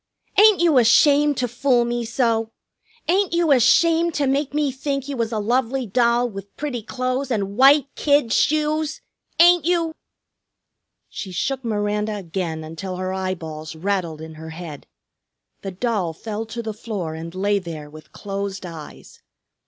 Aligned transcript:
"Ain't 0.39 0.61
you 0.61 0.79
ashamed 0.79 1.37
to 1.37 1.47
fool 1.47 1.85
me 1.85 2.03
so? 2.05 2.49
Ain't 3.07 3.33
you 3.33 3.51
ashamed 3.51 4.15
to 4.15 4.25
make 4.25 4.51
me 4.51 4.71
think 4.71 5.07
you 5.07 5.15
was 5.15 5.31
a 5.31 5.37
lovely 5.37 5.85
doll 5.85 6.27
with 6.27 6.57
pretty 6.57 6.81
clo'es 6.81 7.29
and 7.29 7.55
white 7.55 7.85
kid 7.93 8.33
shoes? 8.33 9.01
Ain't 9.39 9.63
you?" 9.63 9.93
She 11.07 11.31
shook 11.31 11.63
Miranda 11.63 12.15
again 12.15 12.63
until 12.63 12.95
her 12.95 13.13
eyeballs 13.13 13.75
rattled 13.75 14.21
in 14.21 14.33
her 14.41 14.49
head. 14.49 14.87
The 15.61 15.69
doll 15.69 16.13
fell 16.13 16.47
to 16.47 16.63
the 16.63 16.73
floor 16.73 17.13
and 17.13 17.35
lay 17.35 17.59
there 17.59 17.87
with 17.87 18.11
closed 18.11 18.65
eyes. 18.65 19.21